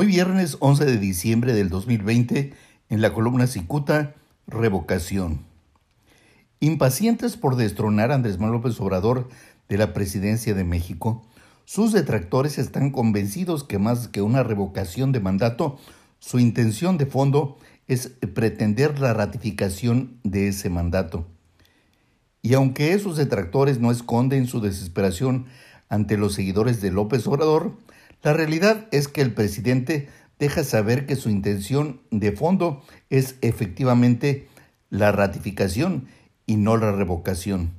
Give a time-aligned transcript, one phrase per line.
[0.00, 2.54] Hoy viernes 11 de diciembre del 2020,
[2.88, 4.14] en la columna Cicuta,
[4.46, 5.40] revocación.
[6.58, 9.28] Impacientes por destronar a Andrés Manuel López Obrador
[9.68, 11.26] de la presidencia de México,
[11.66, 15.78] sus detractores están convencidos que más que una revocación de mandato,
[16.18, 21.26] su intención de fondo es pretender la ratificación de ese mandato.
[22.40, 25.44] Y aunque esos detractores no esconden su desesperación
[25.90, 27.74] ante los seguidores de López Obrador,
[28.22, 34.48] la realidad es que el presidente deja saber que su intención de fondo es efectivamente
[34.88, 36.08] la ratificación
[36.46, 37.70] y no la revocación.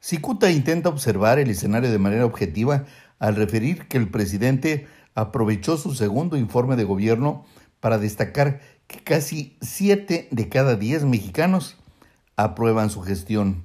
[0.00, 2.84] Cicuta intenta observar el escenario de manera objetiva
[3.18, 7.44] al referir que el presidente aprovechó su segundo informe de gobierno
[7.80, 11.76] para destacar que casi siete de cada diez mexicanos
[12.36, 13.64] aprueban su gestión.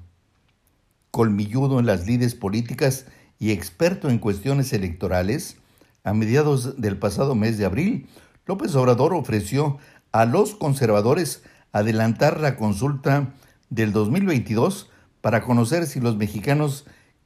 [1.11, 3.05] Colmilludo en las lides políticas
[3.37, 5.57] y experto en cuestiones electorales,
[6.03, 8.07] a mediados del pasado mes de abril,
[8.45, 9.77] López Obrador ofreció
[10.11, 13.33] a los conservadores adelantar la consulta
[13.69, 14.89] del 2022
[15.21, 16.85] para conocer si los mexicanos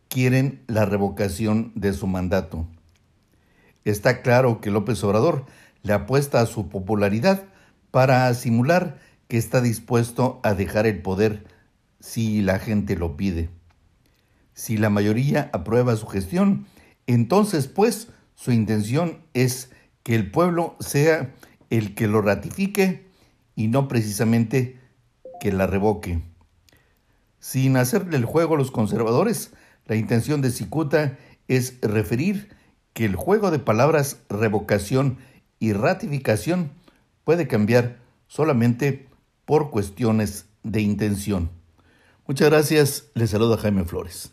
[0.09, 2.67] quieren la revocación de su mandato.
[3.85, 5.45] Está claro que López Obrador
[5.83, 7.43] le apuesta a su popularidad
[7.91, 11.45] para simular que está dispuesto a dejar el poder
[11.99, 13.49] si la gente lo pide.
[14.53, 16.65] Si la mayoría aprueba su gestión,
[17.07, 19.71] entonces pues su intención es
[20.03, 21.33] que el pueblo sea
[21.69, 23.07] el que lo ratifique
[23.55, 24.79] y no precisamente
[25.39, 26.21] que la revoque.
[27.39, 29.51] Sin hacerle el juego a los conservadores,
[29.85, 32.49] la intención de Cicuta es referir
[32.93, 35.17] que el juego de palabras revocación
[35.59, 36.71] y ratificación
[37.23, 37.97] puede cambiar
[38.27, 39.07] solamente
[39.45, 41.49] por cuestiones de intención.
[42.27, 44.31] Muchas gracias, les saluda Jaime Flores.